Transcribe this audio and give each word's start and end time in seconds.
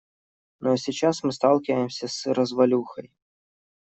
Ну 0.61 0.71
а 0.71 0.77
сейчас 0.77 1.21
мы 1.21 1.31
сталкиваемся 1.31 2.07
с 2.07 2.25
развалюхой. 2.33 3.13